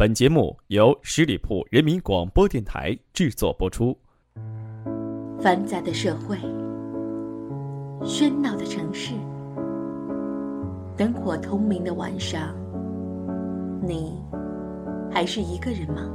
[0.00, 3.94] 本节目由十里铺人民广播电台制作播出。
[5.38, 6.38] 繁杂的社会，
[8.02, 9.12] 喧闹的城市，
[10.96, 12.56] 灯火通明的晚上，
[13.82, 14.18] 你
[15.12, 16.10] 还是一个人吗？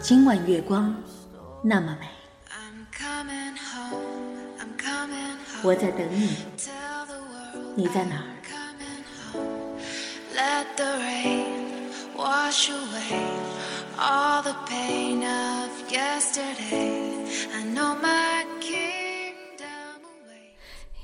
[0.00, 0.92] 今晚月光
[1.62, 2.06] 那么美，
[5.62, 6.36] 我在等你，
[7.74, 8.16] 你在哪？
[8.16, 8.24] 儿？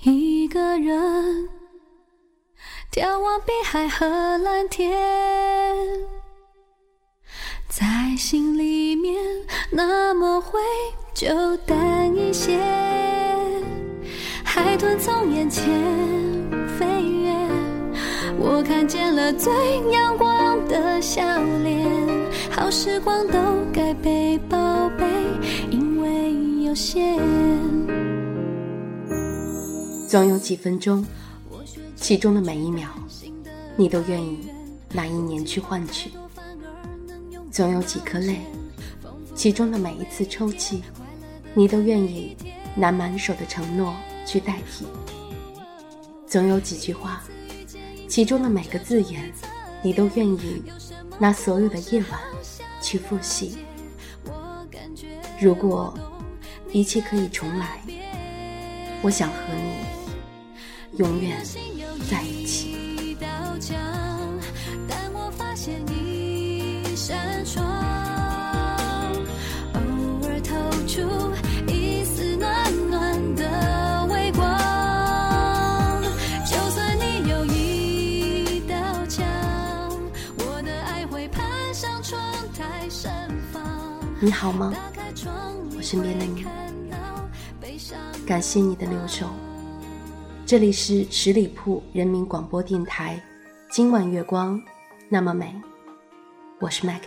[0.03, 1.49] 一个人
[2.93, 4.07] 眺望碧海和
[4.39, 6.14] 蓝天。
[7.69, 9.17] 在心里面
[9.71, 10.61] 那么灰，
[11.13, 12.59] 就淡一些。
[14.45, 15.65] 海豚从眼前
[16.79, 17.35] 飞越，
[18.39, 19.53] 我看见了最
[19.91, 21.23] 阳光的笑
[21.65, 21.89] 脸。
[22.51, 23.39] 好时光都
[23.73, 25.05] 该被宝贝，
[25.71, 27.19] 因为有限。
[30.09, 31.05] 总有几分钟，
[31.97, 32.87] 其中的每一秒，
[33.75, 34.49] 你都愿意
[34.93, 36.11] 拿一年去换取。
[37.55, 38.41] 总有几颗泪，
[39.37, 40.83] 其中的每一次抽泣，
[41.55, 42.37] 你都愿意
[42.75, 43.95] 拿满手的承诺
[44.27, 44.85] 去代替。
[46.27, 47.23] 总有几句话，
[48.09, 49.33] 其中的每个字眼，
[49.85, 50.65] 你都愿意
[51.17, 52.21] 拿所有的夜晚
[52.83, 53.59] 去复习。
[55.41, 55.97] 如果
[56.73, 57.81] 一切可以重来，
[59.01, 61.41] 我想和你永远
[62.11, 62.74] 在一起。
[67.07, 67.63] 扇窗，
[69.75, 69.81] 偶
[70.27, 70.55] 尔透
[70.87, 71.03] 出
[71.71, 76.03] 一丝暖暖的微光。
[76.47, 78.75] 就算你有一道
[79.07, 79.23] 墙，
[80.39, 81.45] 我的爱会攀
[81.75, 82.19] 上窗
[82.57, 83.13] 台盛
[83.53, 83.63] 放。
[84.19, 84.73] 你好吗？
[85.77, 86.47] 我身边的你，
[88.27, 89.27] 感谢你的留守。
[90.47, 93.23] 这里是十里铺人民广播电台，
[93.71, 94.59] 今晚月光
[95.11, 95.55] 那么美。
[96.61, 97.01] 我是 Maggie。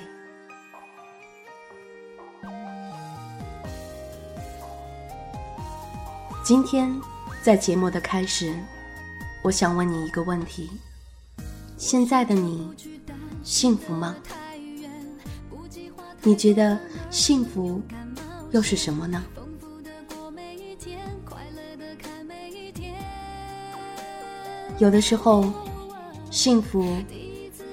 [6.43, 6.93] 今天
[7.41, 8.53] 在节目的开始，
[9.41, 10.69] 我想问你一个问题：
[11.77, 12.69] 现在的你
[13.41, 14.17] 幸福吗？
[16.21, 16.77] 你觉得
[17.09, 17.81] 幸福
[18.51, 19.23] 又是什么呢？
[24.77, 25.51] 有的时候，
[26.29, 26.97] 幸福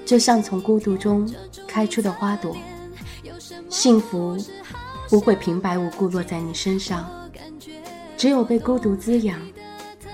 [0.07, 1.29] 就像从孤独中。
[1.75, 2.57] 开出的花朵，
[3.69, 4.39] 幸福
[5.09, 7.11] 不会平白无故落在你身上，
[8.17, 9.41] 只有被孤独滋养，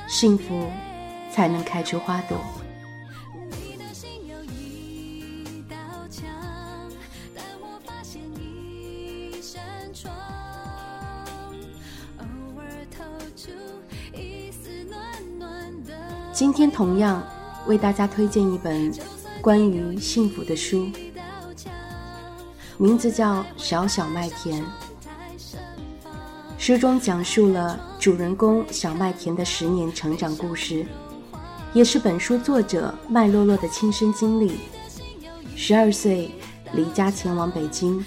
[0.08, 0.70] 幸福
[1.30, 2.38] 才能开出花朵。
[16.32, 17.22] 今天同样
[17.66, 18.90] 为大家推荐一本
[19.42, 20.90] 关于幸福的书。
[22.80, 24.58] 名字叫《小小麦田》，
[26.56, 30.86] 书中讲述了主人公小麦田的十年成长故事，
[31.74, 34.60] 也是本书作者麦洛洛的亲身经历。
[35.54, 36.30] 十二岁
[36.72, 38.02] 离家前往北京，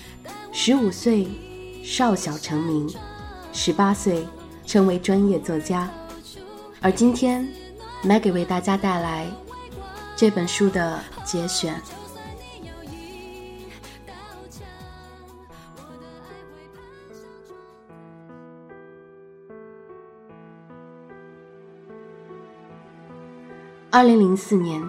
[0.51, 1.27] 十五岁
[1.83, 2.91] 少小成名，
[3.51, 4.27] 十八岁
[4.65, 5.87] 成为专业作家。
[6.81, 7.47] 而今天
[8.03, 9.27] ，Maggie 为大家带来
[10.15, 11.79] 这本书的节选。
[23.95, 24.81] 二零零四年，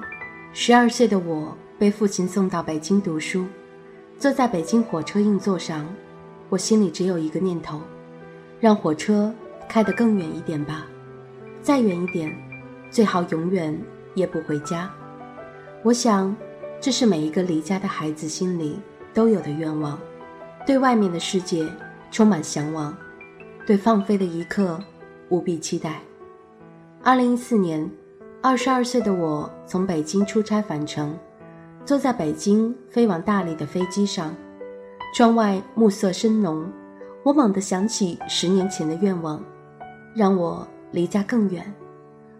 [0.54, 3.44] 十二岁的我被父亲送到北京读书。
[4.18, 5.86] 坐在北京火车硬座上，
[6.48, 7.82] 我心里只有一个念头：
[8.58, 9.30] 让火车
[9.68, 10.86] 开得更远一点吧，
[11.60, 12.34] 再远一点，
[12.90, 13.78] 最好永远
[14.14, 14.90] 也不回家。
[15.82, 16.34] 我想，
[16.80, 18.80] 这是每一个离家的孩子心里
[19.12, 19.98] 都有的愿望：
[20.66, 21.68] 对外面的世界
[22.10, 22.96] 充满向往，
[23.66, 24.82] 对放飞的一刻
[25.28, 26.00] 无比期待。
[27.02, 27.86] 二零一四年。
[28.46, 31.18] 二十二岁的我从北京出差返程，
[31.86, 34.36] 坐在北京飞往大理的飞机上，
[35.14, 36.70] 窗外暮色深浓，
[37.22, 39.42] 我猛地想起十年前的愿望，
[40.14, 41.74] 让我离家更远，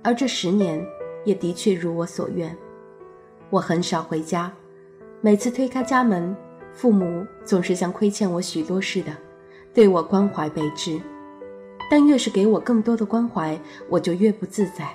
[0.02, 0.86] 而这十年
[1.24, 2.54] 也的确如我所愿。
[3.48, 4.52] 我很少回家，
[5.22, 6.36] 每次推开家门，
[6.74, 9.16] 父母总是像亏欠我许多似的，
[9.72, 11.00] 对我关怀备至，
[11.90, 13.58] 但越是给我更多的关怀，
[13.88, 14.86] 我就越不自在，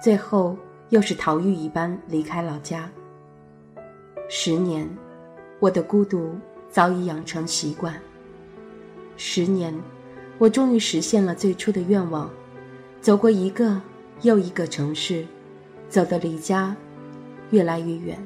[0.00, 0.56] 最后
[0.88, 2.90] 又是逃狱一般离开老家。
[4.28, 4.88] 十年，
[5.58, 6.34] 我的孤独
[6.70, 7.94] 早已养成习惯。
[9.16, 9.74] 十年，
[10.38, 12.30] 我终于实现了最初的愿望，
[13.00, 13.80] 走过一个
[14.22, 15.26] 又一个城市，
[15.88, 16.74] 走得离家
[17.50, 18.18] 越来越远。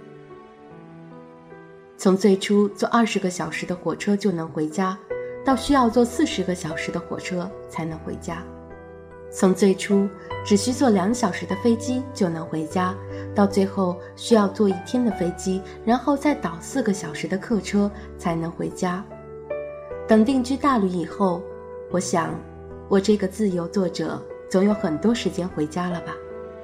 [1.97, 4.97] 从最初坐二十个小时的火车就能回家。
[5.44, 8.43] 到需要坐四十个小时的火车才能回家，
[9.37, 10.09] 从最初
[10.47, 12.95] 只需坐两小时的飞机就能回家，
[13.35, 19.05] 到最后需要坐一天的飞机，然后再倒四个小时的客车才能回家。
[20.07, 21.43] 等定居大旅以后，
[21.91, 22.33] 我想，
[22.89, 26.15] 我这个自由作者总有很多时间回家了吧？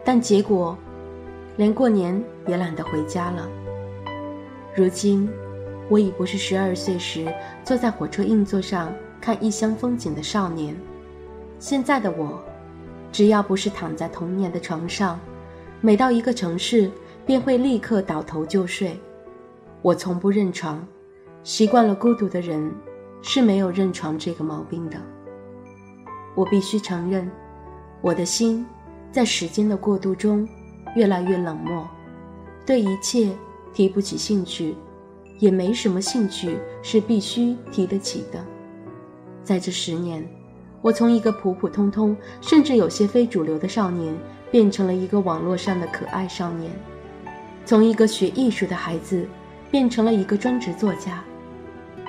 [0.04, 0.78] 但结果，
[1.56, 3.48] 连过年也懒得回家了。
[4.76, 5.28] 如今。
[5.88, 7.26] 我已不是十二岁时
[7.64, 10.72] 坐在火车硬座上看异乡风景的少年，
[11.58, 12.40] 现在的我，
[13.12, 15.18] 只要不是躺在童年的床上，
[15.80, 16.90] 每到一个城市
[17.26, 18.98] 便会立刻倒头就睡。
[19.82, 20.86] 我从不认床，
[21.42, 22.72] 习惯了孤独的人
[23.22, 24.96] 是没有认床这个毛病的。
[26.34, 27.30] 我必须承认，
[28.00, 28.64] 我的心
[29.10, 30.48] 在时间的过渡中
[30.94, 31.88] 越来越冷漠，
[32.64, 33.30] 对一切
[33.72, 34.74] 提不起兴趣。
[35.38, 38.44] 也没什么兴趣是必须提得起的。
[39.42, 40.22] 在这十年，
[40.82, 44.16] 我从一个普普通通，甚至有些非主流的少年，
[44.50, 46.70] 变成了一个网络上的可爱少年；
[47.66, 49.28] 从一个学艺术的孩子，
[49.70, 51.22] 变成了一个专职作家。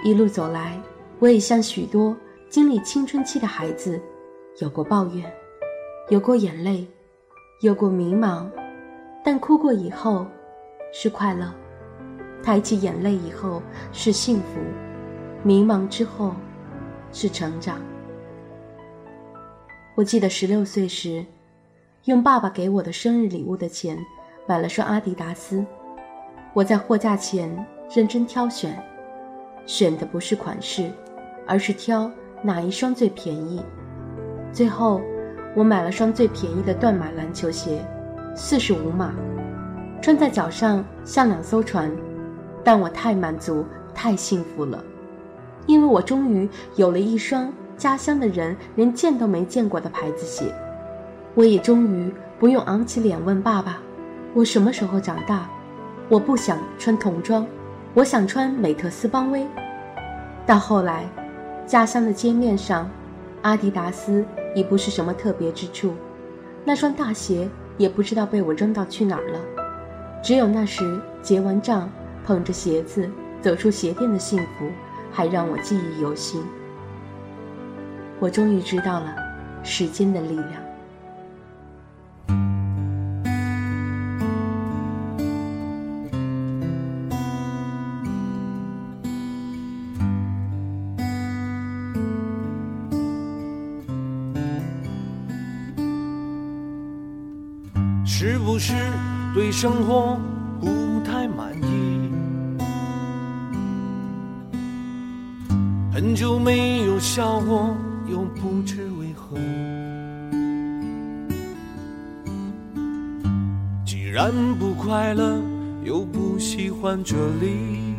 [0.06, 0.80] 一路走来，
[1.20, 2.16] 我也像许多
[2.50, 4.02] 经历青春期的孩子，
[4.60, 5.30] 有过抱怨，
[6.10, 6.88] 有过眼泪，
[7.62, 8.50] 有过迷茫，
[9.22, 10.26] 但哭过以后，
[10.94, 11.54] 是快乐。
[12.42, 14.62] 抬起眼泪以后是幸福，
[15.44, 16.34] 迷茫之后
[17.12, 17.82] 是成长。
[19.94, 21.26] 我记得十六岁时，
[22.06, 23.98] 用爸爸给我的生日礼物的钱
[24.48, 25.66] 买了双阿迪达斯。
[26.54, 28.82] 我在货架前认真挑选，
[29.66, 30.90] 选的不是款式，
[31.46, 32.10] 而是挑
[32.42, 33.62] 哪一双最便宜。
[34.54, 35.02] 最后，
[35.56, 37.86] 我买了双最便宜的断码篮球鞋，
[38.34, 39.14] 四十五码，
[40.02, 41.92] 穿在脚上像两艘船。
[42.64, 44.82] 但我太满足，太幸福了，
[45.66, 47.52] 因为我终于有了一双
[47.82, 50.54] 家乡的人连见都没见过的牌子鞋，
[51.34, 53.82] 我也终于不用昂起脸问爸爸
[54.36, 55.50] ：“我什么时候长大？”
[56.08, 57.44] 我不想穿童装，
[57.96, 59.48] 我想穿美特斯邦威。
[60.46, 61.10] 到后来，
[61.66, 62.88] 家乡的街面上，
[63.42, 64.24] 阿迪达斯
[64.54, 65.96] 已不是什么特别之处，
[66.64, 67.50] 那双大鞋
[67.80, 69.40] 也不知道被我扔到去哪儿了，
[70.22, 71.90] 只有那时结完账。
[72.28, 73.10] 捧着鞋子
[73.42, 74.70] 走出鞋店的幸福，
[75.12, 76.44] 还让我记忆犹新。
[78.22, 79.16] 我终于知道了
[79.64, 80.48] 时间的力量。
[98.06, 98.76] 是不是
[99.34, 100.16] 对生活
[100.60, 100.68] 不
[101.04, 102.12] 太满意？
[105.92, 107.76] 很久没有笑过，
[108.12, 109.38] 又不知为何。
[113.86, 115.42] 既然不快乐，
[115.86, 117.96] 又不喜欢这里，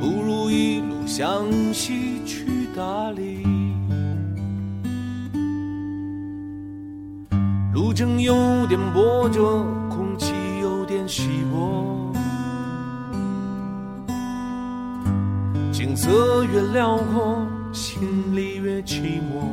[0.00, 2.46] 不如一路向西去
[2.76, 3.44] 大理。
[7.74, 9.66] 路程有点波折，
[16.02, 19.44] 色越辽阔，心里越寂寞。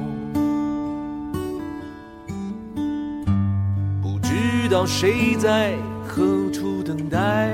[4.01, 5.73] 不知道谁在
[6.07, 7.49] 何处等待，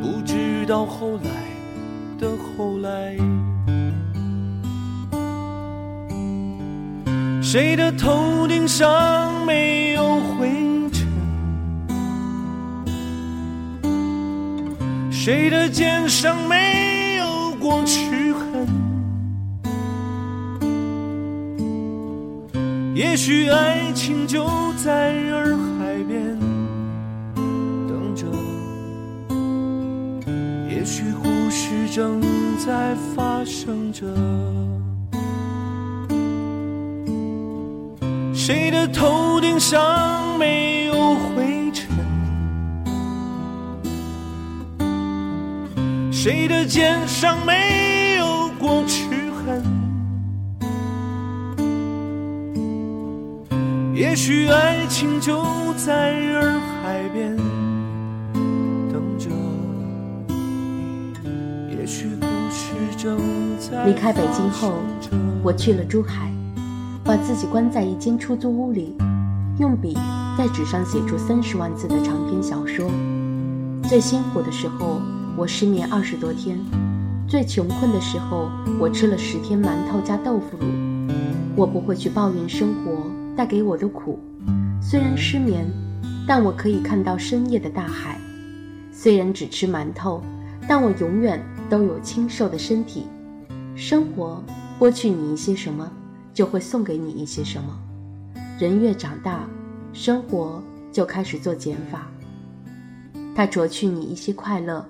[0.00, 1.30] 不知道后来
[2.16, 3.16] 的后来，
[7.42, 10.77] 谁的头顶上没有灰。
[15.28, 18.66] 谁的肩上没有过齿痕？
[22.94, 24.48] 也许爱情就
[24.82, 26.34] 在洱海边
[27.86, 28.24] 等着，
[30.66, 32.22] 也许故事正
[32.56, 34.06] 在发生着。
[38.32, 40.77] 谁的头顶上没
[46.20, 49.62] 谁的肩上没有过齿痕？
[53.94, 55.44] 也许爱情就
[55.76, 57.36] 在洱海边
[58.90, 59.30] 等着，
[61.70, 63.16] 也许故事正
[63.60, 64.72] 在离开北京后
[65.40, 66.32] 我去了珠海，
[67.04, 68.96] 把自己关在一间出租屋里，
[69.60, 69.96] 用笔
[70.36, 72.90] 在纸上写出三十万字的长篇小说。
[73.84, 75.00] 最辛苦的时候，
[75.38, 76.56] 我失眠二十多天；
[77.28, 80.66] 最穷困的时候，我吃了十天馒头加豆腐乳。
[81.54, 84.18] 我不会去抱怨生活带给我的苦，
[84.82, 85.64] 虽然失眠，
[86.26, 88.18] 但我可以看到深夜的大海；
[88.90, 90.20] 虽然只吃馒头，
[90.66, 91.40] 但我永远
[91.70, 93.06] 都有清瘦的身体。
[93.76, 94.42] 生活
[94.80, 95.88] 剥去你一些什么，
[96.34, 97.78] 就会送给你一些什么。
[98.58, 99.48] 人越长大，
[99.92, 102.08] 生活就开始做减法。
[103.36, 104.84] 它啄去你一些快乐，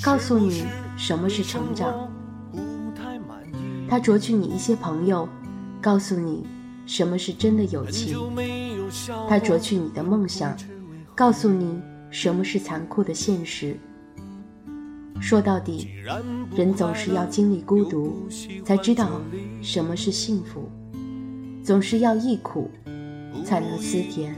[0.00, 0.64] 告诉你
[0.96, 2.08] 什么是成长；
[3.88, 5.28] 它啄去你一些朋友，
[5.80, 6.46] 告诉你
[6.86, 8.16] 什么是真的友情；
[9.28, 10.56] 它啄去你的梦想，
[11.14, 11.80] 告诉你
[12.10, 13.76] 什么是残酷的现实。
[15.20, 15.88] 说到底，
[16.56, 18.26] 人总是要经历孤独，
[18.64, 19.20] 才知道
[19.60, 20.62] 什么是幸福；
[21.62, 22.70] 总是要忆苦，
[23.44, 24.34] 才能思甜。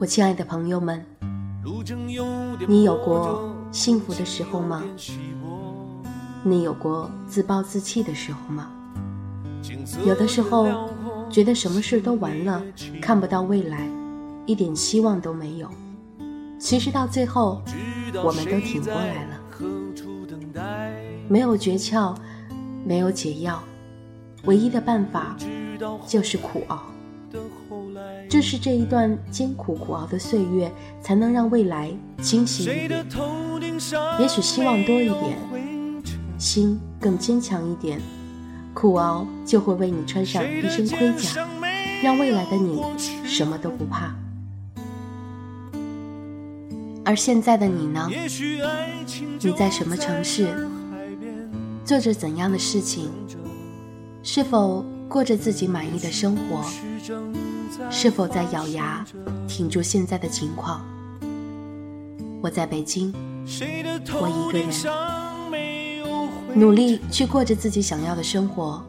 [0.00, 1.04] 我亲爱的朋友们，
[2.66, 4.82] 你有过幸福的时候吗？
[6.42, 8.70] 你有过自暴自弃的时候吗？
[10.06, 10.88] 有的时候，
[11.28, 12.62] 觉得什么事都完了，
[13.02, 13.86] 看不到未来，
[14.46, 15.68] 一点希望都没有。
[16.58, 17.60] 其实到最后，
[18.24, 19.38] 我们都挺过来了。
[21.28, 22.16] 没有诀窍，
[22.86, 23.62] 没有解药，
[24.44, 25.36] 唯一的办法
[26.06, 26.84] 就是苦熬。
[28.30, 30.70] 正是这一段艰苦苦熬的岁月，
[31.02, 31.90] 才能让未来
[32.22, 33.04] 清晰一点。
[34.20, 35.36] 也许希望多一点，
[36.38, 38.00] 心更坚强一点，
[38.72, 41.44] 苦熬就会为你穿上一身盔甲，
[42.04, 42.80] 让未来的你
[43.24, 44.14] 什么都不怕。
[47.04, 48.08] 而现在的你呢？
[49.40, 50.46] 你在什么城市？
[51.84, 53.10] 做着怎样的事情？
[54.22, 56.62] 是否过着自己满意的生活？
[57.90, 59.04] 是否在咬牙
[59.48, 60.86] 挺住现在的情况？
[62.40, 63.12] 我在北京，
[64.20, 64.68] 我一个人，
[66.54, 68.80] 努力去过着自己想要的生活。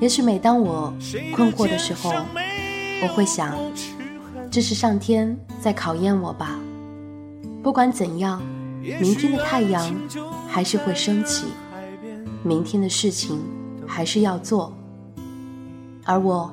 [0.00, 0.94] 也许每当我
[1.34, 2.12] 困惑的时候，
[3.02, 3.58] 我会想，
[4.52, 6.60] 这是上天在考验我吧。
[7.60, 8.40] 不管怎样，
[8.80, 9.92] 明天的太阳
[10.46, 11.46] 还是会升起，
[12.44, 13.40] 明天的事情
[13.86, 14.72] 还是要做，
[16.04, 16.52] 而我。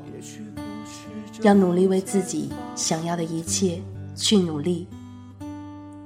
[1.41, 3.81] 要努力为自己想要的一切
[4.15, 4.87] 去努力。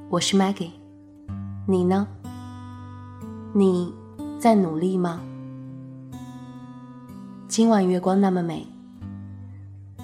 [0.09, 0.71] 我是 Maggie，
[1.67, 2.07] 你呢？
[3.53, 3.93] 你
[4.39, 5.21] 在努力吗？
[7.47, 8.65] 今晚月光那么美，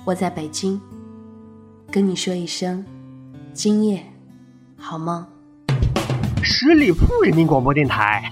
[0.05, 0.79] 我在北京，
[1.89, 2.85] 跟你说一声，
[3.53, 4.05] 今夜
[4.77, 5.25] 好梦。
[6.43, 8.31] 十里铺人民广播电台。